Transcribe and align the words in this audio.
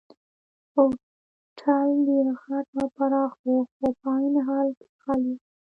هوټل 0.73 1.89
ډېر 2.07 2.25
غټ 2.41 2.67
او 2.79 2.87
پراخه 2.95 3.41
وو 3.51 3.59
خو 3.73 3.87
په 3.99 4.07
عین 4.15 4.35
حال 4.47 4.67
کې 4.79 4.87
خالي 5.03 5.31
وو. 5.35 5.41